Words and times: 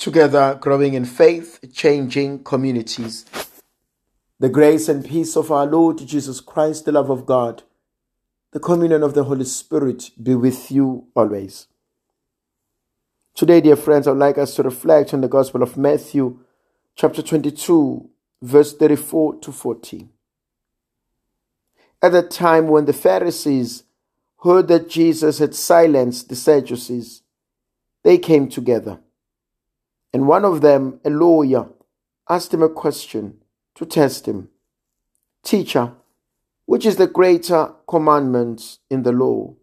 together 0.00 0.58
growing 0.60 0.94
in 0.94 1.04
faith, 1.04 1.60
changing 1.74 2.42
communities. 2.42 3.26
The 4.38 4.48
grace 4.48 4.88
and 4.88 5.04
peace 5.04 5.36
of 5.36 5.52
our 5.52 5.66
Lord 5.66 5.98
Jesus 5.98 6.40
Christ, 6.40 6.86
the 6.86 6.92
love 6.92 7.10
of 7.10 7.26
God, 7.26 7.62
the 8.52 8.60
communion 8.60 9.02
of 9.02 9.12
the 9.12 9.24
Holy 9.24 9.44
Spirit 9.44 10.10
be 10.20 10.34
with 10.34 10.72
you 10.72 11.06
always. 11.14 11.66
Today, 13.34 13.60
dear 13.60 13.76
friends, 13.76 14.06
I 14.06 14.12
would 14.12 14.18
like 14.18 14.38
us 14.38 14.54
to 14.56 14.62
reflect 14.62 15.12
on 15.12 15.20
the 15.20 15.28
Gospel 15.28 15.62
of 15.62 15.76
Matthew, 15.76 16.40
chapter 16.96 17.20
22, 17.20 18.08
verse 18.40 18.74
34 18.74 19.36
to 19.40 19.52
40. 19.52 20.08
At 22.02 22.12
the 22.12 22.22
time, 22.22 22.68
when 22.68 22.86
the 22.86 22.94
Pharisees 22.94 23.84
heard 24.42 24.68
that 24.68 24.88
Jesus 24.88 25.38
had 25.38 25.54
silenced 25.54 26.30
the 26.30 26.36
Sadducees, 26.36 27.22
they 28.02 28.16
came 28.16 28.48
together 28.48 29.00
and 30.12 30.26
one 30.26 30.44
of 30.44 30.60
them, 30.60 31.00
a 31.04 31.10
lawyer, 31.10 31.68
asked 32.28 32.52
him 32.52 32.62
a 32.62 32.68
question 32.68 33.38
to 33.74 33.86
test 33.86 34.26
him 34.26 34.48
Teacher, 35.42 35.92
which 36.66 36.84
is 36.84 36.96
the 36.96 37.06
greater 37.06 37.72
commandment 37.88 38.78
in 38.90 39.02
the 39.02 39.12
law? 39.12 39.54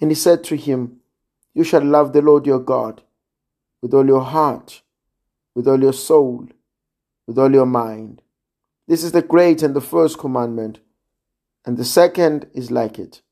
And 0.00 0.10
he 0.10 0.14
said 0.14 0.42
to 0.44 0.56
him, 0.56 1.00
You 1.54 1.64
shall 1.64 1.84
love 1.84 2.12
the 2.12 2.22
Lord 2.22 2.46
your 2.46 2.60
God 2.60 3.02
with 3.82 3.92
all 3.94 4.06
your 4.06 4.22
heart, 4.22 4.82
with 5.54 5.68
all 5.68 5.80
your 5.80 5.92
soul, 5.92 6.48
with 7.26 7.38
all 7.38 7.52
your 7.52 7.66
mind. 7.66 8.22
This 8.86 9.04
is 9.04 9.12
the 9.12 9.22
great 9.22 9.62
and 9.62 9.74
the 9.74 9.80
first 9.80 10.18
commandment. 10.18 10.80
And 11.64 11.76
the 11.76 11.84
second 11.84 12.48
is 12.54 12.70
like 12.70 12.98
it 12.98 13.22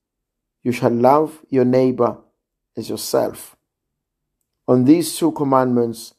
You 0.63 0.73
shall 0.73 0.91
love 0.91 1.41
your 1.49 1.65
neighbor 1.65 2.19
as 2.77 2.91
yourself. 2.91 3.57
On 4.69 4.85
these 4.85 5.17
two 5.17 5.33
commandments 5.33 6.15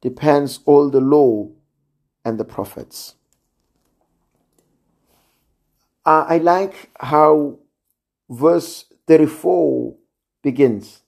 depends 0.00 0.60
all 0.64 0.88
the 0.88 1.02
law 1.02 1.50
and 2.24 2.40
the 2.40 2.44
prophets. 2.46 3.14
Uh, 6.06 6.24
I 6.26 6.38
like 6.38 6.90
how 6.98 7.58
verse 8.30 8.86
34 9.06 9.94
begins. 10.42 11.02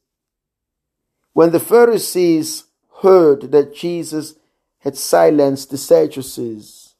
When 1.33 1.51
the 1.51 1.61
Pharisees 1.61 2.65
heard 3.01 3.53
that 3.53 3.75
Jesus 3.75 4.35
had 4.81 4.99
silenced 4.99 5.71
the 5.71 5.79
Sadducees, 5.79 6.95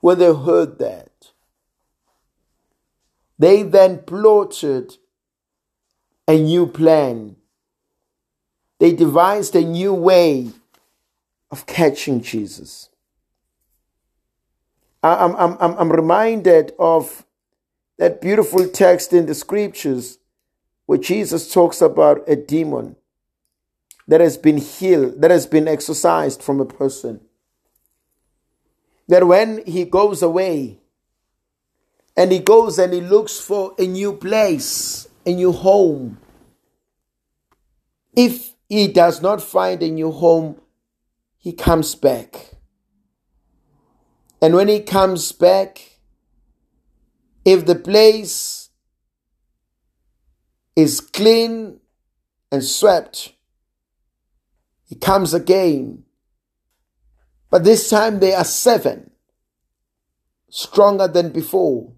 when 0.00 0.18
they 0.18 0.34
heard 0.34 0.80
that, 0.80 1.30
they 3.38 3.62
then 3.62 3.98
plotted 3.98 4.96
a 6.26 6.36
new 6.36 6.66
plan 6.66 7.36
they 8.78 8.92
devised 8.92 9.54
a 9.56 9.62
new 9.62 9.92
way 9.92 10.50
of 11.50 11.66
catching 11.66 12.20
Jesus. 12.20 12.88
I'm, 15.02 15.36
I'm, 15.36 15.56
I'm, 15.60 15.92
reminded 15.92 16.72
of 16.78 17.24
that 17.98 18.20
beautiful 18.20 18.66
text 18.68 19.12
in 19.12 19.26
the 19.26 19.34
scriptures 19.34 20.18
where 20.86 20.98
Jesus 20.98 21.52
talks 21.52 21.80
about 21.80 22.28
a 22.28 22.34
demon 22.34 22.96
that 24.08 24.20
has 24.20 24.36
been 24.36 24.58
healed, 24.58 25.20
that 25.20 25.30
has 25.30 25.46
been 25.46 25.68
exorcised 25.68 26.42
from 26.42 26.60
a 26.60 26.64
person. 26.64 27.20
That 29.06 29.26
when 29.26 29.64
he 29.66 29.84
goes 29.84 30.22
away 30.22 30.78
and 32.16 32.32
he 32.32 32.40
goes 32.40 32.78
and 32.78 32.92
he 32.92 33.00
looks 33.00 33.38
for 33.38 33.74
a 33.78 33.86
new 33.86 34.12
place, 34.14 35.08
a 35.24 35.32
new 35.32 35.52
home, 35.52 36.18
if 38.16 38.52
he 38.68 38.86
does 38.88 39.22
not 39.22 39.40
find 39.40 39.82
a 39.82 39.90
new 39.90 40.10
home, 40.10 40.60
he 41.38 41.52
comes 41.52 41.94
back. 41.94 42.50
And 44.42 44.54
when 44.54 44.68
he 44.68 44.80
comes 44.80 45.32
back, 45.32 45.98
if 47.44 47.64
the 47.64 47.74
place 47.74 48.68
is 50.76 51.00
clean 51.00 51.80
and 52.52 52.62
swept, 52.62 53.32
he 54.84 54.94
comes 54.94 55.34
again. 55.34 56.04
But 57.50 57.64
this 57.64 57.88
time 57.88 58.20
they 58.20 58.34
are 58.34 58.44
seven, 58.44 59.10
stronger 60.50 61.08
than 61.08 61.30
before. 61.30 61.92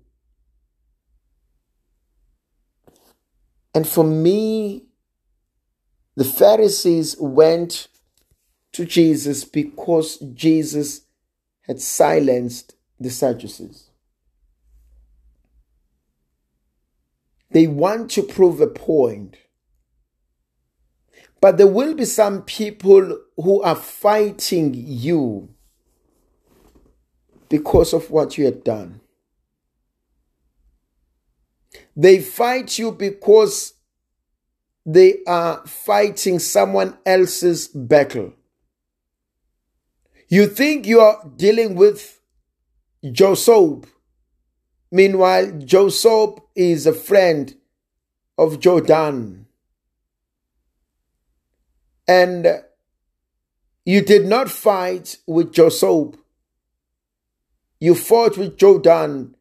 And 3.75 3.87
for 3.87 4.05
me, 4.05 4.87
the 6.17 6.25
Pharisees 6.25 7.17
went 7.19 7.89
to 8.73 8.85
Jesus 8.85 9.45
because 9.45 10.19
Jesus 10.35 11.03
had 11.63 11.81
silenced 11.81 12.75
the 12.99 13.11
Sadducees. 13.11 13.91
They 17.53 17.67
want 17.67 18.11
to 18.13 18.23
prove 18.23 18.61
a 18.61 18.67
point. 18.67 19.37
But 21.41 21.57
there 21.57 21.67
will 21.67 21.95
be 21.95 22.05
some 22.05 22.43
people 22.43 23.19
who 23.37 23.63
are 23.63 23.75
fighting 23.75 24.75
you 24.75 25.49
because 27.49 27.93
of 27.93 28.11
what 28.11 28.37
you 28.37 28.45
had 28.45 28.63
done. 28.63 29.01
They 31.97 32.21
fight 32.21 32.79
you 32.79 32.93
because 32.93 33.75
they 34.85 35.19
are 35.27 35.65
fighting 35.67 36.39
someone 36.39 36.97
else's 37.05 37.69
battle. 37.69 38.33
You 40.29 40.47
think 40.47 40.87
you 40.87 41.01
are 41.01 41.29
dealing 41.37 41.75
with 41.75 42.21
Joseph. 43.11 43.85
Meanwhile, 44.93 45.53
Joseph 45.59 46.39
is 46.55 46.87
a 46.87 46.93
friend 46.93 47.55
of 48.39 48.61
Jordan. 48.61 49.47
And 52.07 52.63
you 53.85 54.01
did 54.03 54.27
not 54.27 54.51
fight 54.51 55.19
with 55.27 55.53
Joseph. 55.53 56.15
You 57.79 57.95
fought 57.95 58.37
with 58.37 58.57
Jordan. 58.57 59.37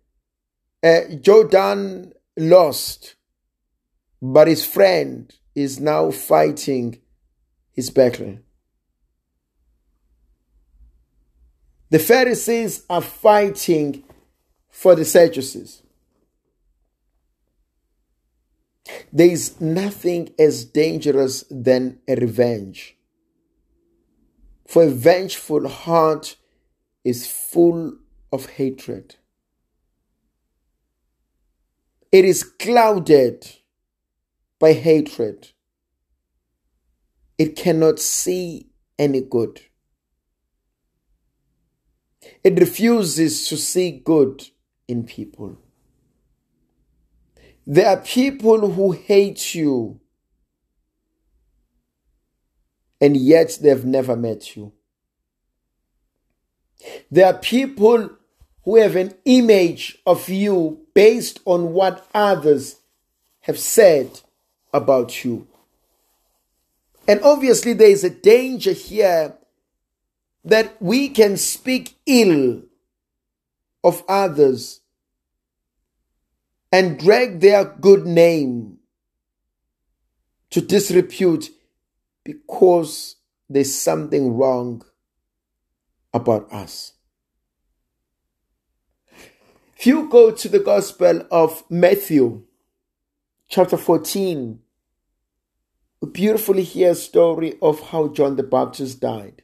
Uh, 0.81 1.01
Jordan 1.21 2.13
lost 2.37 3.15
but 4.21 4.47
his 4.47 4.65
friend 4.65 5.33
is 5.55 5.79
now 5.79 6.11
fighting 6.11 6.99
his 7.71 7.89
battle. 7.89 8.39
The 11.89 11.99
Pharisees 11.99 12.83
are 12.89 13.01
fighting 13.01 14.03
for 14.69 14.95
the 14.95 15.05
Sadducees. 15.05 15.81
There 19.11 19.29
is 19.29 19.59
nothing 19.59 20.33
as 20.37 20.65
dangerous 20.65 21.43
than 21.49 21.99
a 22.07 22.15
revenge. 22.15 22.95
For 24.67 24.83
a 24.83 24.89
vengeful 24.89 25.67
heart 25.67 26.35
is 27.03 27.25
full 27.25 27.97
of 28.31 28.45
hatred. 28.51 29.15
It 32.11 32.25
is 32.25 32.43
clouded 32.43 33.47
by 34.59 34.73
hatred. 34.73 35.49
It 37.37 37.55
cannot 37.55 37.99
see 37.99 38.67
any 38.97 39.21
good. 39.21 39.61
It 42.43 42.59
refuses 42.59 43.47
to 43.47 43.57
see 43.57 43.91
good 43.91 44.49
in 44.87 45.05
people. 45.05 45.57
There 47.65 47.87
are 47.87 48.01
people 48.01 48.71
who 48.71 48.91
hate 48.91 49.55
you 49.55 50.01
and 52.99 53.15
yet 53.15 53.57
they've 53.61 53.85
never 53.85 54.15
met 54.15 54.55
you. 54.55 54.73
There 57.09 57.25
are 57.25 57.37
people 57.37 58.09
who 58.63 58.75
have 58.77 58.95
an 58.95 59.13
image 59.25 59.97
of 60.05 60.29
you 60.29 60.85
based 60.93 61.39
on 61.45 61.73
what 61.73 62.05
others 62.13 62.77
have 63.41 63.59
said 63.59 64.21
about 64.73 65.23
you. 65.23 65.47
And 67.07 67.21
obviously, 67.23 67.73
there 67.73 67.89
is 67.89 68.03
a 68.03 68.09
danger 68.09 68.71
here 68.73 69.35
that 70.45 70.75
we 70.81 71.09
can 71.09 71.37
speak 71.37 71.95
ill 72.05 72.63
of 73.83 74.03
others 74.07 74.81
and 76.71 76.99
drag 76.99 77.39
their 77.39 77.65
good 77.65 78.05
name 78.05 78.77
to 80.51 80.61
disrepute 80.61 81.49
because 82.23 83.15
there's 83.49 83.73
something 83.73 84.35
wrong 84.35 84.83
about 86.13 86.51
us. 86.51 86.93
If 89.77 89.87
you 89.87 90.09
go 90.09 90.31
to 90.31 90.49
the 90.49 90.59
Gospel 90.59 91.25
of 91.31 91.63
Matthew, 91.69 92.43
chapter 93.49 93.77
14, 93.77 94.59
beautifully 96.11 96.63
hear 96.63 96.91
a 96.91 96.95
story 96.95 97.55
of 97.63 97.79
how 97.89 98.07
John 98.07 98.35
the 98.35 98.43
Baptist 98.43 99.01
died. 99.01 99.41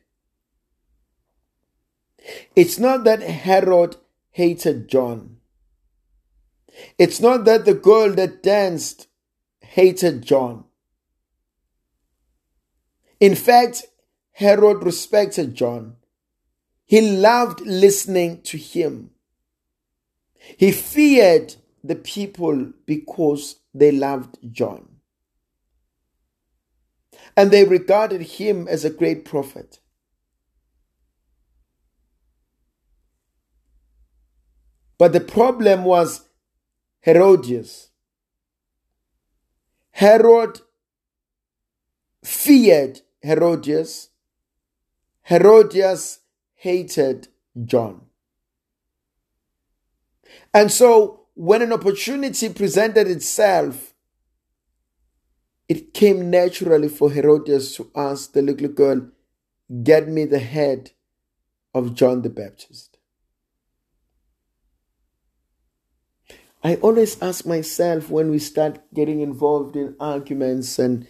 It's 2.56 2.78
not 2.78 3.04
that 3.04 3.22
Herod 3.22 3.98
hated 4.30 4.88
John. 4.88 5.38
It's 7.00 7.20
not 7.20 7.46
that 7.46 7.66
the 7.66 7.74
girl 7.74 8.14
that 8.14 8.44
danced 8.44 9.08
hated 9.62 10.22
John. 10.22 10.66
In 13.20 13.34
fact, 13.34 13.86
Herod 14.34 14.84
respected 14.84 15.56
John. 15.56 15.96
He 16.86 17.02
loved 17.02 17.62
listening 17.62 18.44
to 18.44 18.58
him. 18.58 19.12
He 20.58 20.72
feared 20.72 21.56
the 21.84 21.96
people 21.96 22.74
because 22.86 23.56
they 23.76 23.92
loved 23.92 24.38
John. 24.52 24.88
And 27.38 27.52
they 27.52 27.66
regarded 27.66 28.22
him 28.22 28.68
as 28.70 28.86
a 28.86 28.90
great 28.90 29.26
prophet. 29.26 29.80
But 34.98 35.12
the 35.12 35.20
problem 35.20 35.84
was 35.84 36.30
Herodias. 37.02 37.90
Herod 39.92 40.62
feared 42.24 43.02
Herodias. 43.22 44.10
Herodias 45.24 46.20
hated 46.56 47.28
John. 47.66 48.06
And 50.54 50.72
so, 50.72 51.25
when 51.36 51.62
an 51.62 51.74
opportunity 51.74 52.50
presented 52.50 53.08
itself, 53.08 53.94
it 55.68 55.94
came 55.94 56.30
naturally 56.30 56.88
for 56.88 57.12
Herodias 57.12 57.76
to 57.76 57.92
ask 57.96 58.32
the 58.32 58.42
little 58.42 58.70
girl, 58.70 59.10
Get 59.84 60.08
me 60.08 60.26
the 60.26 60.40
head 60.40 60.92
of 61.74 61.96
John 61.96 62.22
the 62.22 62.30
Baptist. 62.30 62.98
I 66.64 66.76
always 66.76 67.22
ask 67.22 67.46
myself 67.46 68.10
when 68.10 68.32
we 68.32 68.40
start 68.40 68.80
getting 68.94 69.22
involved 69.22 69.76
in 69.76 69.96
arguments 70.00 70.80
and, 70.80 71.08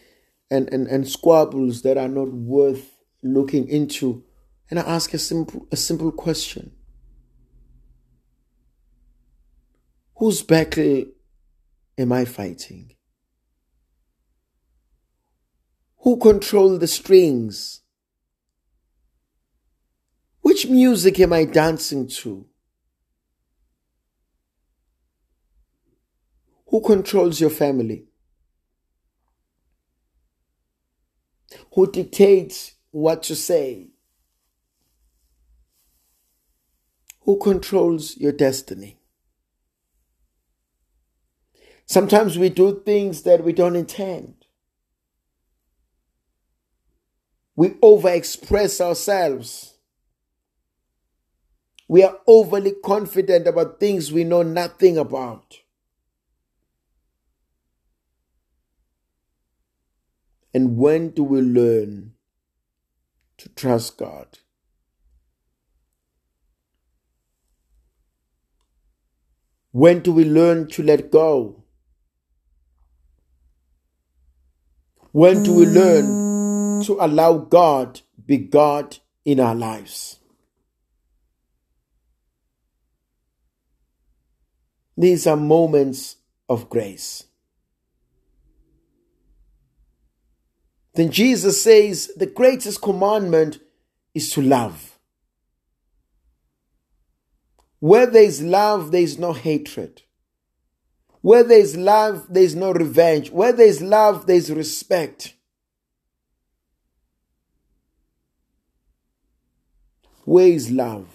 and, 0.49 0.73
and, 0.73 0.87
and 0.87 1.07
squabbles 1.07 1.81
that 1.83 1.97
are 1.97 2.07
not 2.07 2.29
worth 2.31 2.97
looking 3.21 3.67
into, 3.67 4.23
and 4.69 4.79
I 4.79 4.83
ask 4.83 5.13
a 5.13 5.19
simple, 5.19 5.67
a 5.71 5.75
simple 5.75 6.11
question 6.11 6.71
Whose 10.25 10.41
battle 10.41 11.03
am 11.99 12.11
I 12.11 12.25
fighting? 12.25 12.95
Who 15.99 16.17
control 16.17 16.79
the 16.79 16.87
strings? 16.87 17.81
Which 20.41 20.65
music 20.65 21.19
am 21.19 21.31
I 21.31 21.45
dancing 21.45 22.07
to? 22.07 22.47
Who 26.69 26.81
controls 26.81 27.39
your 27.39 27.51
family? 27.51 28.05
Who 31.75 31.91
dictates 31.91 32.73
what 32.89 33.21
to 33.21 33.35
say? 33.35 33.89
Who 37.25 37.37
controls 37.37 38.17
your 38.17 38.31
destiny? 38.31 38.97
Sometimes 41.85 42.37
we 42.37 42.49
do 42.49 42.81
things 42.85 43.21
that 43.23 43.43
we 43.43 43.53
don't 43.53 43.75
intend. 43.75 44.45
We 47.55 47.69
overexpress 47.69 48.81
ourselves. 48.81 49.77
We 51.87 52.03
are 52.03 52.17
overly 52.27 52.73
confident 52.83 53.47
about 53.47 53.79
things 53.79 54.11
we 54.11 54.23
know 54.23 54.41
nothing 54.41 54.97
about. 54.97 55.59
And 60.53 60.77
when 60.77 61.09
do 61.09 61.23
we 61.23 61.41
learn 61.41 62.13
to 63.37 63.49
trust 63.49 63.97
God? 63.97 64.39
When 69.71 69.99
do 69.99 70.13
we 70.13 70.23
learn 70.23 70.67
to 70.69 70.83
let 70.83 71.11
go? 71.11 71.64
When 75.15 75.43
do 75.43 75.53
we 75.53 75.65
learn 75.65 76.83
to 76.83 76.97
allow 76.99 77.37
God 77.37 78.01
be 78.25 78.35
God 78.35 78.97
in 79.23 79.39
our 79.39 79.55
lives? 79.55 80.19
These 84.97 85.25
are 85.25 85.37
moments 85.37 86.17
of 86.49 86.69
grace. 86.69 87.23
Then 90.95 91.11
Jesus 91.11 91.61
says 91.61 92.11
the 92.17 92.25
greatest 92.25 92.81
commandment 92.81 93.59
is 94.13 94.29
to 94.31 94.41
love. 94.41 94.99
Where 97.79 98.05
there 98.05 98.23
is 98.23 98.41
love, 98.41 98.91
there 98.91 99.01
is 99.01 99.17
no 99.17 99.31
hatred. 99.31 100.01
Where 101.25 101.43
there 101.43 101.57
is 101.57 101.75
love, 101.75 102.27
there 102.29 102.43
is 102.43 102.53
no 102.53 102.71
revenge. 102.71 103.31
Where 103.31 103.51
there 103.51 103.65
is 103.65 103.81
love, 103.81 104.27
there 104.27 104.35
is 104.35 104.51
respect. 104.51 105.33
Where 110.25 110.45
is 110.45 110.69
love? 110.69 111.07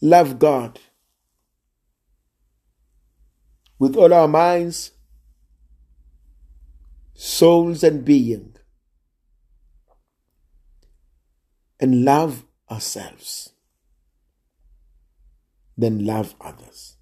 Love 0.00 0.38
God 0.38 0.78
with 3.80 3.96
all 3.96 4.14
our 4.14 4.28
minds, 4.28 4.92
souls 7.14 7.82
and 7.82 8.04
being, 8.04 8.54
and 11.80 12.04
love 12.04 12.44
ourselves, 12.70 13.50
then 15.76 16.04
love 16.04 16.34
others. 16.40 16.96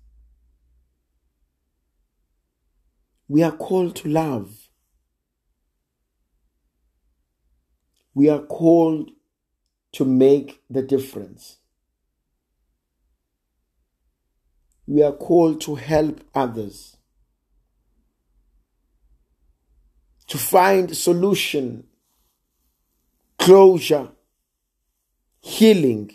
We 3.28 3.42
are 3.42 3.52
called 3.52 3.96
to 3.96 4.08
love. 4.08 4.70
We 8.14 8.28
are 8.28 8.40
called 8.40 9.10
to 9.92 10.04
make 10.04 10.60
the 10.68 10.82
difference. 10.82 11.58
We 14.86 15.02
are 15.02 15.12
called 15.12 15.60
to 15.62 15.76
help 15.76 16.20
others. 16.34 16.96
to 20.30 20.38
find 20.38 20.96
solution, 20.96 21.82
closure, 23.36 24.10
healing. 25.40 26.12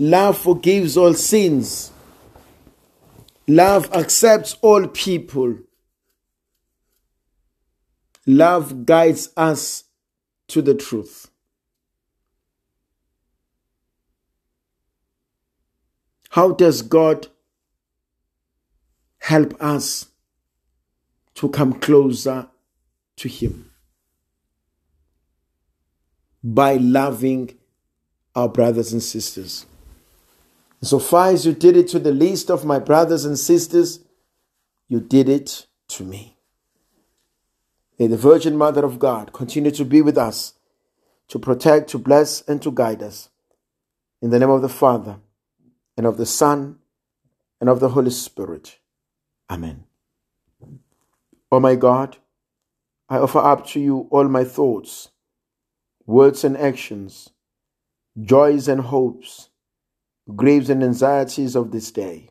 Love 0.00 0.38
forgives 0.38 0.96
all 0.96 1.12
sins. 1.12 1.92
Love 3.46 3.92
accepts 3.92 4.56
all 4.62 4.88
people. 4.88 5.58
Love 8.26 8.86
guides 8.86 9.28
us 9.36 9.84
to 10.48 10.62
the 10.62 10.74
truth. 10.74 11.30
How 16.30 16.52
does 16.52 16.80
God 16.80 17.26
help 19.18 19.54
us 19.62 20.06
to 21.34 21.50
come 21.50 21.74
closer 21.74 22.48
to 23.16 23.28
Him 23.28 23.70
by 26.42 26.76
loving 26.76 27.58
our 28.34 28.48
brothers 28.48 28.92
and 28.92 29.02
sisters. 29.02 29.66
So 30.82 30.98
far 30.98 31.28
as 31.28 31.44
you 31.44 31.52
did 31.52 31.76
it 31.76 31.88
to 31.88 31.98
the 31.98 32.12
least 32.12 32.50
of 32.50 32.64
my 32.64 32.78
brothers 32.78 33.24
and 33.24 33.38
sisters, 33.38 34.00
you 34.88 35.00
did 35.00 35.28
it 35.28 35.66
to 35.88 36.04
me. 36.04 36.38
May 37.98 38.06
the 38.06 38.16
Virgin 38.16 38.56
Mother 38.56 38.84
of 38.84 38.98
God 38.98 39.32
continue 39.34 39.70
to 39.72 39.84
be 39.84 40.00
with 40.00 40.16
us, 40.16 40.54
to 41.28 41.38
protect, 41.38 41.90
to 41.90 41.98
bless, 41.98 42.40
and 42.42 42.62
to 42.62 42.72
guide 42.72 43.02
us. 43.02 43.28
In 44.22 44.30
the 44.30 44.38
name 44.38 44.50
of 44.50 44.62
the 44.62 44.70
Father, 44.70 45.18
and 45.98 46.06
of 46.06 46.16
the 46.16 46.24
Son, 46.24 46.78
and 47.60 47.68
of 47.68 47.78
the 47.78 47.90
Holy 47.90 48.10
Spirit. 48.10 48.78
Amen. 49.50 49.84
O 50.62 51.56
oh 51.56 51.60
my 51.60 51.74
God, 51.74 52.16
I 53.08 53.18
offer 53.18 53.40
up 53.40 53.66
to 53.68 53.80
you 53.80 54.08
all 54.10 54.28
my 54.28 54.44
thoughts, 54.44 55.10
words 56.06 56.42
and 56.42 56.56
actions, 56.56 57.30
joys 58.18 58.66
and 58.66 58.80
hopes, 58.80 59.49
griefs 60.36 60.68
and 60.68 60.82
anxieties 60.82 61.56
of 61.56 61.70
this 61.70 61.90
day. 61.90 62.30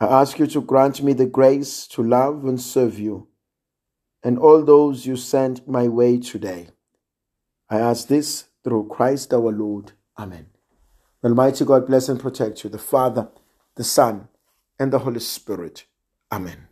I 0.00 0.06
ask 0.06 0.38
you 0.38 0.46
to 0.48 0.60
grant 0.60 1.02
me 1.02 1.12
the 1.12 1.26
grace 1.26 1.86
to 1.88 2.02
love 2.02 2.44
and 2.44 2.60
serve 2.60 2.98
you 2.98 3.28
and 4.22 4.38
all 4.38 4.64
those 4.64 5.06
you 5.06 5.16
sent 5.16 5.68
my 5.68 5.88
way 5.88 6.18
today. 6.18 6.68
I 7.68 7.78
ask 7.78 8.08
this 8.08 8.44
through 8.62 8.88
Christ 8.88 9.32
our 9.32 9.50
Lord. 9.50 9.92
Amen. 10.18 10.46
Almighty 11.24 11.64
God 11.64 11.86
bless 11.86 12.08
and 12.08 12.20
protect 12.20 12.64
you, 12.64 12.70
the 12.70 12.78
Father, 12.78 13.28
the 13.76 13.84
Son, 13.84 14.28
and 14.78 14.92
the 14.92 15.00
Holy 15.00 15.20
Spirit. 15.20 15.86
Amen. 16.30 16.71